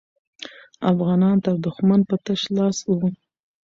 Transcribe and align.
افغانان 0.91 1.37
تر 1.45 1.55
دښمن 1.65 2.01
په 2.09 2.15
تش 2.25 2.41
لاس 2.57 2.77
وو. 2.97 3.07